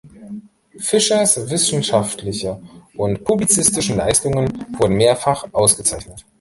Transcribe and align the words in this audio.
Fischers 0.79 1.47
wissenschaftliche 1.51 2.59
und 2.95 3.23
publizistischen 3.23 3.97
Leistungen 3.97 4.65
wurden 4.79 4.95
mehrfach 4.95 5.45
ausgezeichnet. 5.53 6.25